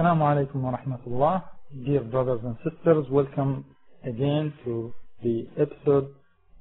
[0.00, 1.44] Assalamu alaikum wa rahmatullah.
[1.84, 3.66] Dear brothers and sisters, welcome
[4.02, 6.08] again to the episode,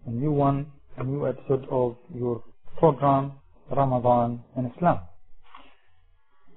[0.05, 0.65] a new one,
[0.97, 2.44] a new episode of your
[2.78, 3.31] program,
[3.71, 4.99] Ramadan in Islam.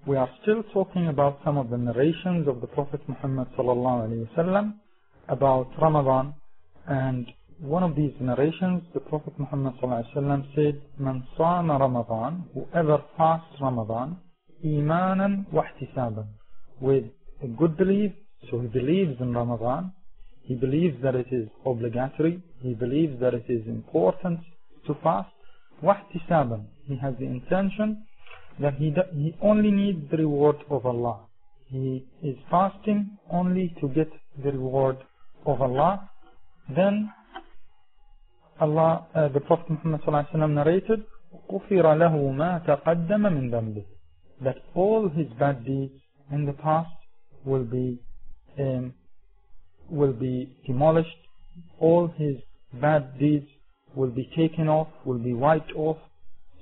[0.09, 4.29] We are still talking about some of the narrations of the Prophet Muhammad sallallahu alaihi
[4.35, 4.75] wasallam
[5.29, 6.35] about Ramadan
[6.89, 7.29] and
[7.61, 13.05] one of these narrations, the Prophet Muhammad sallallahu alaihi wasallam said, "Man sama Ramadan, whoever
[13.17, 14.19] fasts Ramadan,
[14.65, 16.42] imanan wa ihtisaban,
[16.82, 17.06] with
[17.44, 18.12] a good belief,
[18.50, 19.92] so he believes in Ramadan,
[20.44, 24.40] he believes that it is obligatory, he believes that it is important
[24.86, 25.30] to fast,
[25.82, 28.06] wa ihtisaban, he has the intention
[28.60, 31.20] that he, he only needs the reward of Allah.
[31.70, 34.10] He is fasting only to get
[34.44, 34.98] the reward
[35.46, 36.10] of Allah.
[36.74, 37.12] Then
[38.60, 41.04] Allah, uh, the Prophet Muhammad ﷺ narrated,
[41.52, 43.86] غُفِرَ لَهُ مَا تَقَدَّمَ مِنْ ذَنْبِهِ
[44.44, 45.94] That all his bad deeds
[46.33, 46.91] in the past
[47.45, 47.99] will be
[48.59, 48.95] um,
[49.89, 51.09] will be demolished.
[51.79, 52.37] All his
[52.81, 53.47] bad deeds
[53.95, 55.99] will be taken off, will be wiped off.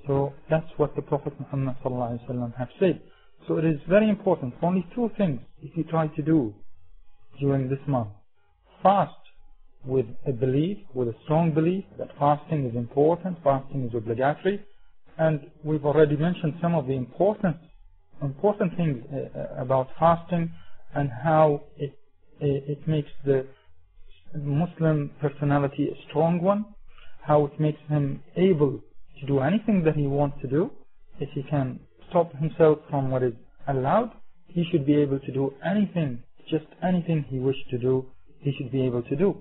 [0.07, 3.01] So that's what the Prophet Muhammad ﷺ have said.
[3.47, 4.53] So it is very important.
[4.61, 6.53] Only two things if you try to do
[7.39, 8.09] during this month.
[8.83, 9.13] Fast
[9.85, 14.63] with a belief, with a strong belief that fasting is important, fasting is obligatory,
[15.17, 17.57] and we've already mentioned some of the important
[18.21, 20.51] important things uh, about fasting
[20.95, 21.97] and how it
[22.43, 23.45] it makes the
[24.35, 26.65] Muslim personality a strong one,
[27.21, 28.79] how it makes him able
[29.19, 30.71] to do anything that he wants to do.
[31.19, 33.33] If he can stop himself from what is
[33.67, 34.11] allowed,
[34.47, 38.05] he should be able to do anything, just anything he wishes to do,
[38.39, 39.37] he should be able to do.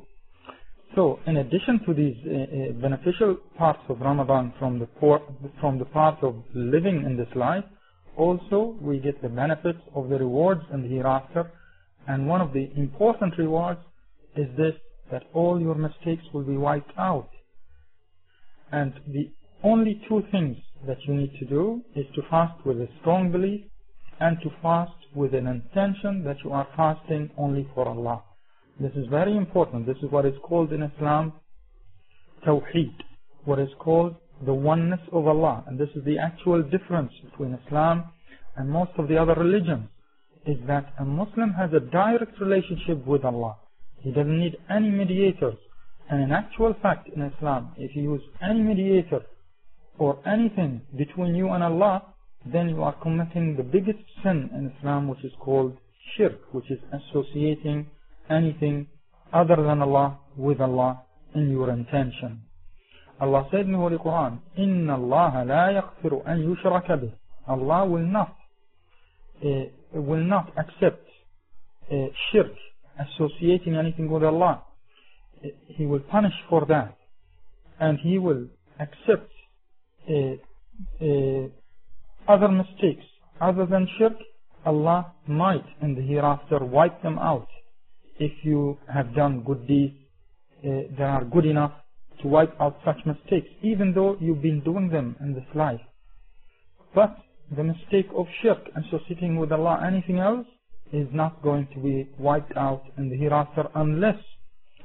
[0.95, 4.89] So, in addition to these uh, uh, beneficial parts of Ramadan from the
[5.61, 7.65] from the part of living in this life,
[8.17, 11.51] also we get the benefits of the rewards in the hereafter.
[12.07, 13.81] And one of the important rewards
[14.37, 14.75] is this:
[15.11, 17.31] that all your mistakes will be wiped out.
[18.73, 19.31] And the
[19.63, 23.63] only two things that you need to do is to fast with a strong belief
[24.21, 28.23] and to fast with an intention that you are fasting only for Allah.
[28.79, 29.87] This is very important.
[29.87, 31.33] This is what is called in Islam
[32.47, 32.95] Tawheed,
[33.45, 34.15] what is called
[34.45, 35.65] the oneness of Allah.
[35.67, 38.05] And this is the actual difference between Islam
[38.57, 39.89] and most of the other religions,
[40.47, 43.57] is that a Muslim has a direct relationship with Allah.
[44.01, 45.57] He doesn't need any mediators.
[46.11, 49.23] And in actual fact, in Islam, if you use any mediator
[49.99, 52.03] or anything between you and Allah,
[52.45, 55.77] then you are committing the biggest sin in Islam, which is called
[56.17, 57.87] shirk, which is associating
[58.31, 58.87] anything
[59.33, 61.03] other than Allah with Allah
[61.35, 62.43] in your intention.
[63.21, 67.13] Allah said in the Holy Quran, Inna Allah la yaghfiru an yushraka.
[67.47, 68.35] Allah will not,
[69.45, 71.07] uh, will not accept
[71.91, 72.53] uh, shirk,
[72.99, 74.63] associating anything with Allah.
[75.45, 76.97] Eh, he will punish for that.
[77.79, 78.47] And He will
[78.79, 79.31] accept
[80.09, 80.37] uh,
[82.29, 83.05] other mistakes
[83.41, 84.17] other than shirk.
[84.65, 87.49] Allah might in the hereafter wipe them out.
[88.19, 89.97] If you have done good deeds,
[90.63, 91.73] uh, that are good enough
[92.23, 95.81] to wipe out such mistakes, even though you've been doing them in this life.
[96.95, 97.17] But
[97.55, 100.47] the mistake of shirk, associating with Allah anything else,
[100.93, 104.19] is not going to be wiped out in the hereafter unless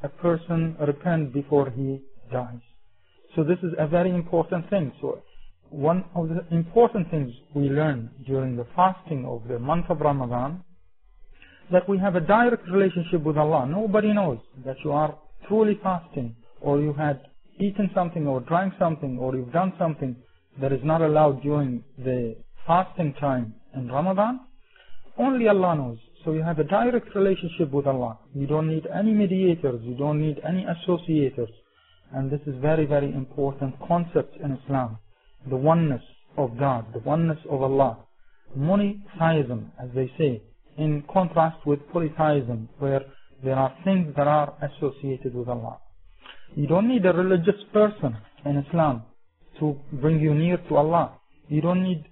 [0.04, 2.02] a person repents before he
[2.32, 2.62] dies.
[3.36, 4.92] So this is a very important thing.
[5.02, 5.22] So
[5.70, 10.64] one of the important things we learn during the fasting of the month of Ramadan
[11.72, 13.68] that we have a direct relationship with Allah.
[13.68, 15.18] Nobody knows that you are
[15.48, 17.22] truly fasting or you had
[17.60, 20.16] eaten something or drank something or you've done something
[20.60, 24.40] that is not allowed during the fasting time in Ramadan.
[25.18, 25.98] Only Allah knows.
[26.24, 28.18] So you have a direct relationship with Allah.
[28.34, 29.80] You don't need any mediators.
[29.84, 31.54] You don't need any associators.
[32.12, 34.98] And this is very, very important concept in Islam.
[35.48, 36.02] The oneness
[36.38, 38.00] of God, the oneness of Allah.
[38.56, 40.42] Monotheism, as they say,
[40.78, 43.02] in contrast with polytheism, where
[43.44, 45.78] there are things that are associated with Allah.
[46.56, 48.16] You don't need a religious person
[48.46, 49.04] in Islam
[49.60, 51.20] to bring you near to Allah.
[51.50, 52.06] You don't need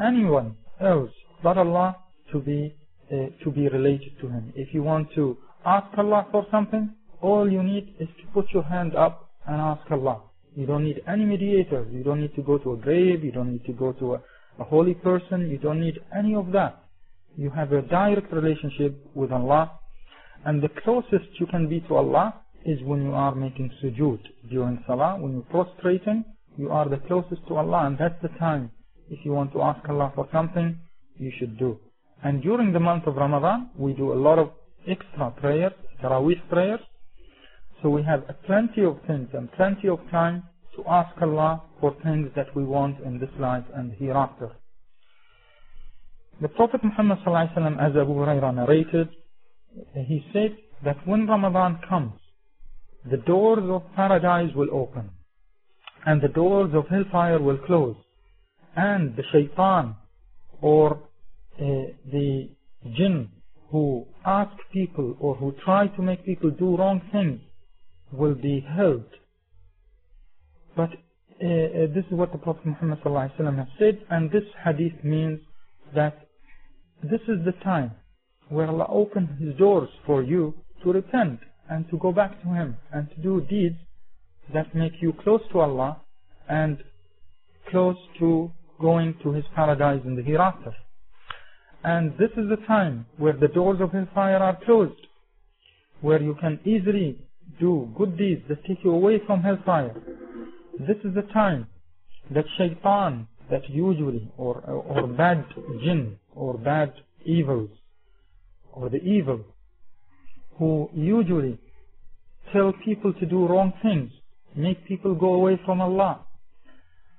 [0.00, 1.10] anyone else
[1.42, 1.96] but Allah
[2.32, 2.74] to be
[3.12, 4.52] uh, to be related to Him.
[4.56, 5.36] If you want to
[5.66, 9.82] ask Allah for something, all you need is to put your hand up and ask
[9.90, 10.22] Allah.
[10.56, 11.88] You don't need any mediators.
[11.92, 13.22] You don't need to go to a grave.
[13.22, 14.22] You don't need to go to a,
[14.58, 15.50] a holy person.
[15.50, 16.84] You don't need any of that.
[17.36, 19.72] You have a direct relationship with Allah.
[20.46, 24.20] And the closest you can be to Allah is when you are making sujood
[24.50, 25.16] during salah.
[25.18, 26.24] When you're prostrating,
[26.56, 27.86] you are the closest to Allah.
[27.86, 28.70] And that's the time.
[29.08, 30.78] If you want to ask Allah for something,
[31.18, 31.78] you should do.
[32.22, 34.50] And during the month of Ramadan, we do a lot of
[34.86, 35.72] extra prayers,
[36.02, 36.80] Taraweeh prayers.
[37.82, 40.42] So we have plenty of things and plenty of time
[40.76, 44.50] to ask Allah for things that we want in this life and hereafter.
[46.40, 49.08] The Prophet Muhammad ﷺ, as Abu Hurairah narrated,
[49.94, 52.19] he said that when Ramadan comes,
[53.08, 55.10] the doors of paradise will open
[56.06, 57.96] and the doors of hellfire will close
[58.76, 59.94] and the shaitan
[60.60, 61.64] or uh,
[62.10, 62.48] the
[62.96, 63.28] jinn
[63.70, 67.40] who ask people or who try to make people do wrong things
[68.12, 69.04] will be held.
[70.76, 70.90] But
[71.42, 75.40] uh, uh this is what the Prophet Muhammad has said, and this hadith means
[75.94, 76.26] that
[77.02, 77.92] this is the time
[78.48, 82.76] where Allah opens His doors for you to repent and to go back to Him
[82.92, 83.76] and to do deeds
[84.52, 86.00] that make you close to Allah
[86.48, 86.82] and
[87.70, 88.50] close to
[88.80, 90.74] going to His paradise in the hereafter.
[91.84, 95.06] And this is the time where the doors of hellfire are closed,
[96.00, 97.18] where you can easily
[97.58, 99.94] do good deeds that take you away from hellfire.
[100.78, 101.68] This is the time
[102.34, 105.44] that shaitan, that usually, or, or bad
[105.82, 106.92] jinn, or bad
[107.24, 107.70] evils,
[108.72, 109.44] or the evil,
[110.60, 111.58] who usually
[112.52, 114.12] tell people to do wrong things,
[114.54, 116.26] make people go away from Allah.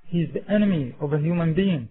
[0.06, 1.90] He is the enemy of a human being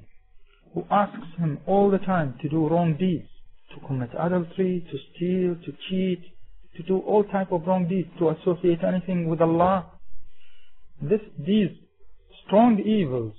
[0.73, 3.27] who asks him all the time to do wrong deeds,
[3.75, 6.23] to commit adultery, to steal, to cheat,
[6.77, 9.87] to do all type of wrong deeds, to associate anything with Allah.
[11.03, 11.71] This, these
[12.47, 13.35] strong evils,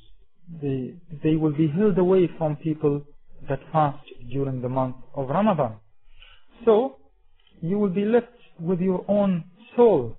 [0.62, 3.04] they, they will be held away from people
[3.48, 5.76] that fast during the month of Ramadan.
[6.66, 6.98] So,
[7.62, 8.28] you will be left
[8.60, 9.44] with your own
[9.76, 10.18] soul,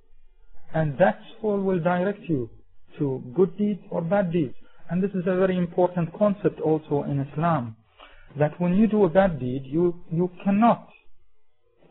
[0.73, 2.49] and that soul will direct you
[2.97, 4.55] to good deeds or bad deeds.
[4.89, 7.75] And this is a very important concept also in Islam,
[8.37, 10.89] that when you do a bad deed, you, you cannot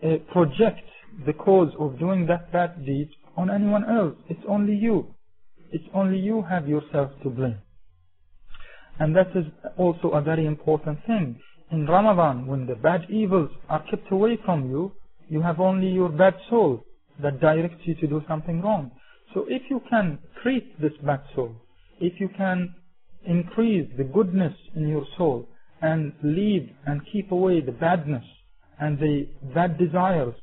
[0.02, 0.80] uh, project
[1.26, 4.14] the cause of doing that bad deed on anyone else.
[4.28, 5.14] It's only you.
[5.70, 7.58] It's only you have yourself to blame.
[8.98, 9.46] And that is
[9.78, 11.40] also a very important thing.
[11.70, 14.92] In Ramadan, when the bad evils are kept away from you,
[15.32, 16.84] you have only your bad soul
[17.22, 18.90] that directs you to do something wrong.
[19.32, 21.52] So if you can treat this bad soul,
[22.00, 22.74] if you can
[23.24, 25.48] increase the goodness in your soul
[25.80, 28.24] and leave and keep away the badness
[28.78, 30.34] and the bad desires,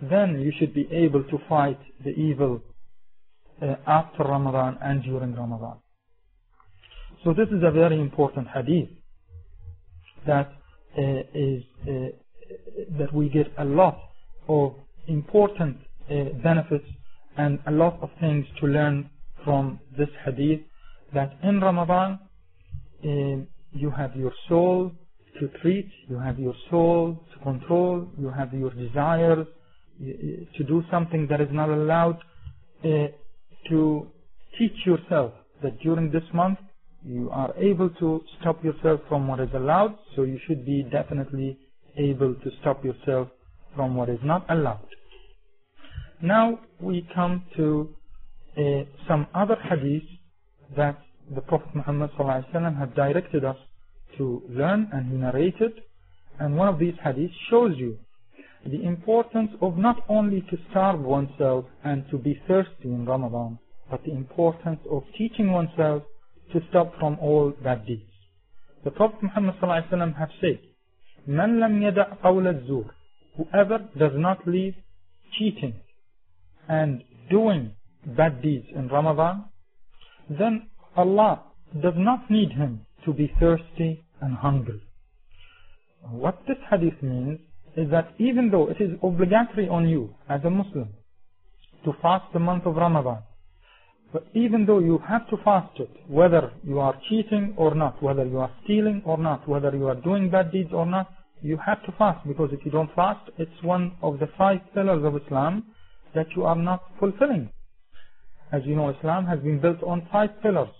[0.00, 2.62] then you should be able to fight the evil
[3.60, 5.78] uh, after Ramadan and during Ramadan.
[7.24, 8.90] So this is a very important hadith
[10.24, 10.52] that
[10.96, 11.02] uh,
[11.34, 11.90] is uh,
[12.96, 13.98] that we get a lot
[14.48, 14.74] of
[15.06, 15.76] important
[16.10, 16.86] uh, benefits
[17.36, 19.10] and a lot of things to learn
[19.44, 20.60] from this hadith
[21.14, 22.18] that in Ramadan
[23.02, 24.90] you have your soul
[25.38, 29.46] to treat, you have your soul to control, you have your desires
[30.00, 32.18] to do something that is not allowed,
[32.84, 33.08] uh,
[33.68, 34.06] to
[34.58, 35.32] teach yourself
[35.62, 36.58] that during this month
[37.04, 41.58] you are able to stop yourself from what is allowed, so you should be definitely
[41.96, 43.28] able to stop yourself
[43.75, 44.87] from what is not allowed.
[46.21, 47.89] Now we come to
[48.57, 48.61] uh,
[49.07, 50.07] some other hadiths
[50.75, 50.99] that
[51.33, 53.57] the Prophet Muhammad ﷺ had directed us
[54.17, 55.73] to learn and he narrated.
[56.39, 57.97] And one of these hadiths shows you
[58.65, 63.57] the importance of not only to starve oneself and to be thirsty in Ramadan,
[63.89, 66.03] but the importance of teaching oneself
[66.53, 68.03] to stop from all bad deeds.
[68.83, 70.59] The Prophet Muhammad ﷺ have said,
[71.27, 72.85] من لم يدع قول الزور
[73.36, 74.74] Whoever does not leave
[75.38, 75.74] cheating
[76.68, 77.72] and doing
[78.16, 79.44] bad deeds in Ramadan,
[80.28, 81.42] then Allah
[81.82, 84.80] does not need him to be thirsty and hungry.
[86.10, 87.40] What this hadith means
[87.76, 90.88] is that even though it is obligatory on you as a Muslim
[91.84, 93.22] to fast the month of Ramadan,
[94.12, 98.24] but even though you have to fast it, whether you are cheating or not, whether
[98.24, 101.08] you are stealing or not, whether you are doing bad deeds or not,
[101.42, 105.04] you have to fast because if you don't fast, it's one of the five pillars
[105.04, 105.64] of Islam
[106.14, 107.50] that you are not fulfilling.
[108.52, 110.70] As you know, Islam has been built on five pillars.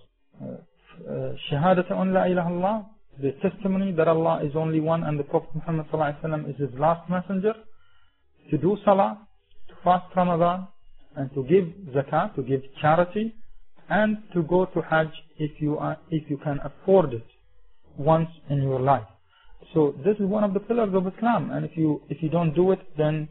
[0.40, 2.86] Uh, uh, Shahadat an la ilaha Allah,
[3.20, 5.86] the testimony that Allah is only one and the Prophet Muhammad
[6.48, 7.54] is his last messenger,
[8.50, 9.26] to do salah,
[9.68, 10.68] to fast Ramadan,
[11.16, 13.34] and to give zakah, to give charity,
[13.88, 15.08] and to go to Hajj
[15.38, 17.26] if you are, if you can afford it
[17.96, 19.06] once in your life.
[19.76, 22.54] So this is one of the pillars of Islam, and if you if you don't
[22.54, 23.28] do it, then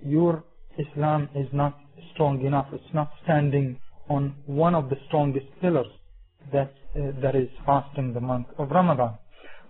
[0.00, 0.44] your
[0.78, 1.76] Islam is not
[2.12, 2.66] strong enough.
[2.72, 3.76] It's not standing
[4.08, 5.88] on one of the strongest pillars
[6.52, 9.18] that uh, that is fasting the month of Ramadan.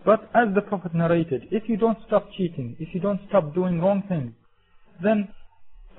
[0.05, 3.81] But as the Prophet narrated, if you don't stop cheating, if you don't stop doing
[3.81, 4.33] wrong things,
[5.03, 5.29] then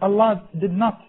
[0.04, 1.00] Allah did not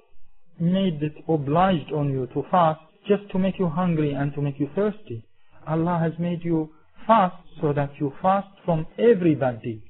[0.59, 4.59] made it obliged on you to fast just to make you hungry and to make
[4.59, 5.23] you thirsty.
[5.67, 6.71] Allah has made you
[7.07, 9.83] fast so that you fast from every bad deed.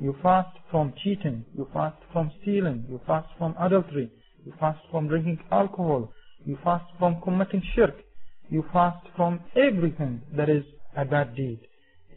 [0.00, 4.10] You fast from cheating, you fast from stealing, you fast from adultery,
[4.44, 6.12] you fast from drinking alcohol,
[6.44, 7.94] you fast from committing shirk,
[8.50, 10.64] you fast from everything that is
[10.96, 11.60] a bad deed.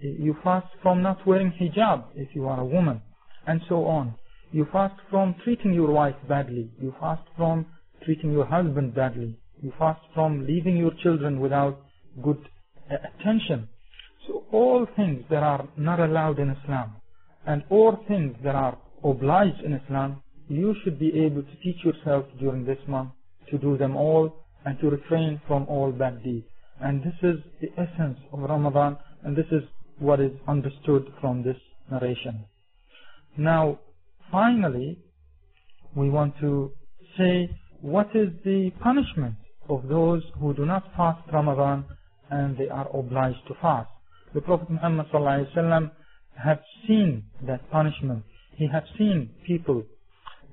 [0.01, 3.01] You fast from not wearing hijab if you are a woman,
[3.47, 4.15] and so on.
[4.51, 6.71] You fast from treating your wife badly.
[6.81, 7.65] You fast from
[8.03, 9.37] treating your husband badly.
[9.61, 11.79] You fast from leaving your children without
[12.23, 12.39] good
[12.89, 13.67] attention.
[14.27, 16.95] So all things that are not allowed in Islam
[17.45, 22.25] and all things that are obliged in Islam, you should be able to teach yourself
[22.39, 23.11] during this month
[23.49, 24.35] to do them all
[24.65, 26.45] and to refrain from all bad deeds.
[26.81, 29.63] And this is the essence of Ramadan and this is
[29.99, 31.57] what is understood from this
[31.91, 32.45] narration.
[33.37, 33.79] Now,
[34.31, 34.97] finally,
[35.95, 36.71] we want to
[37.17, 37.49] say
[37.81, 39.35] what is the punishment
[39.69, 41.85] of those who do not fast Ramadan
[42.29, 43.89] and they are obliged to fast.
[44.33, 45.91] The Prophet Muhammad ﷺ
[46.35, 48.23] had seen that punishment.
[48.55, 49.83] He had seen people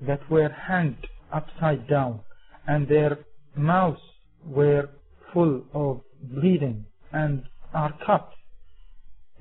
[0.06, 2.21] that were hanged upside down
[2.66, 3.18] and their
[3.54, 4.00] mouths
[4.45, 4.88] were
[5.33, 8.30] full of bleeding and are cut.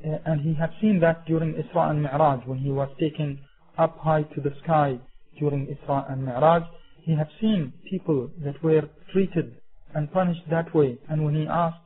[0.05, 3.39] Uh, and he had seen that during Isra and Mi'raj when he was taken
[3.77, 4.99] up high to the sky
[5.39, 6.63] during Isra and Mi'raj.
[7.01, 9.55] He had seen people that were treated
[9.93, 10.97] and punished that way.
[11.09, 11.84] And when he asked,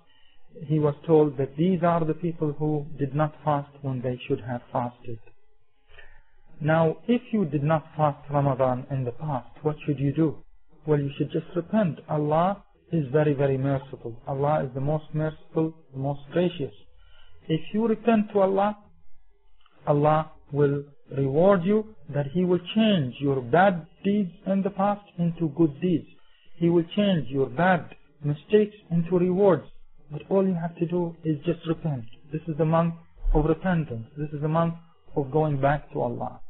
[0.68, 4.42] he was told that these are the people who did not fast when they should
[4.42, 5.20] have fasted.
[6.62, 10.44] Now, if you did not fast Ramadan in the past, what should you do?
[10.86, 12.00] Well, you should just repent.
[12.10, 14.22] Allah is very, very merciful.
[14.28, 16.74] Allah is the most merciful, the most gracious.
[17.48, 18.78] If you repent to Allah,
[19.88, 20.84] Allah will
[21.16, 26.08] reward you, that He will change your bad deeds in the past into good deeds.
[26.58, 29.64] He will change your bad mistakes into rewards.
[30.12, 32.06] But all you have to do is just repent.
[32.32, 32.96] This is the month
[33.34, 34.08] of repentance.
[34.18, 34.74] This is the month
[35.16, 36.42] of going back to Allah.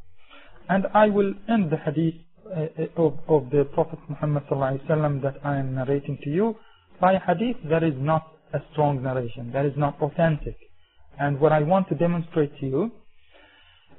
[0.69, 5.75] And I will end the hadith uh, of, of the Prophet Muhammad that I am
[5.75, 6.55] narrating to you
[7.01, 10.57] by hadith that is not a strong narration, that is not authentic.
[11.19, 12.91] And what I want to demonstrate to you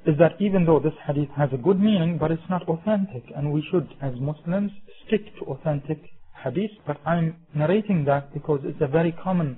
[0.05, 3.51] is that even though this hadith has a good meaning, but it's not authentic, and
[3.51, 4.71] we should, as Muslims,
[5.07, 5.99] stick to authentic
[6.43, 9.57] hadith, but I'm narrating that because it's a very common,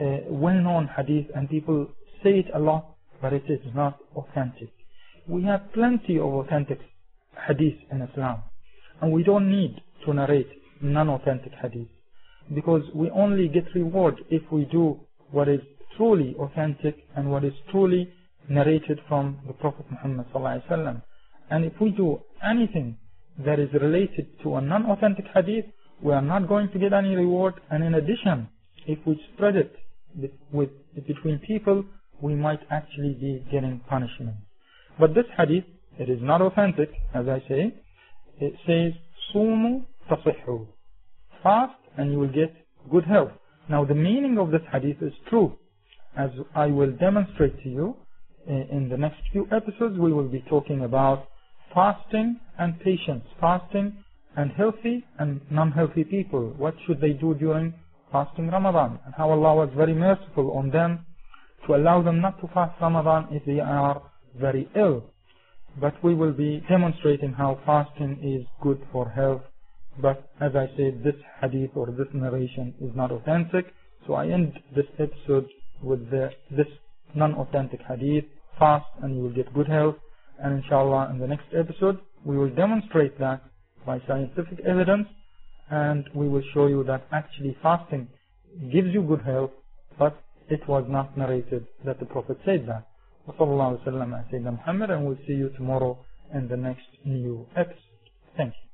[0.00, 1.88] uh, well-known hadith, and people
[2.22, 4.70] say it a lot, but it is not authentic.
[5.26, 6.80] We have plenty of authentic
[7.46, 8.42] hadith in Islam,
[9.00, 10.48] and we don't need to narrate
[10.80, 11.88] non-authentic hadith,
[12.54, 15.60] because we only get reward if we do what is
[15.96, 18.12] truly authentic and what is truly
[18.48, 21.02] narrated from the Prophet Muhammad ﷺ.
[21.50, 22.96] And if we do anything
[23.44, 25.66] that is related to a non-authentic hadith,
[26.02, 27.54] we are not going to get any reward.
[27.70, 28.48] And in addition,
[28.86, 29.74] if we spread it
[30.52, 30.70] with,
[31.06, 31.84] between people,
[32.20, 34.36] we might actually be getting punishment.
[34.98, 35.64] But this hadith,
[35.98, 37.74] it is not authentic, as I say.
[38.40, 38.92] It says,
[39.34, 40.66] "Sumu tasihhu,"
[41.42, 42.54] fast and you will get
[42.90, 43.32] good health.
[43.68, 45.56] Now the meaning of this hadith is true,
[46.16, 47.96] as I will demonstrate to you
[48.46, 51.26] in the next few episodes, we will be talking about
[51.74, 54.02] fasting and patience, fasting
[54.36, 56.54] and healthy and non-healthy people.
[56.56, 57.74] What should they do during
[58.12, 61.06] fasting Ramadan and how Allah was very merciful on them
[61.66, 64.02] to allow them not to fast Ramadan if they are
[64.38, 65.04] very ill.
[65.80, 69.42] But we will be demonstrating how fasting is good for health.
[70.00, 73.66] But as I said, this hadith or this narration is not authentic.
[74.06, 75.46] So I end this episode
[75.82, 76.66] with the, this
[77.14, 78.24] non-authentic hadith,
[78.58, 79.96] fast and you will get good health.
[80.42, 83.42] And inshallah, in the next episode, we will demonstrate that
[83.85, 85.07] by scientific evidence
[85.69, 88.07] and we will show you that actually fasting
[88.71, 89.51] gives you good health,
[89.97, 92.87] but it was not narrated that the Prophet said that.
[93.27, 95.97] وصلى الله وسلم على سيدنا محمد and we'll see you tomorrow
[96.33, 97.79] in the next new episode.
[98.37, 98.68] Thank you.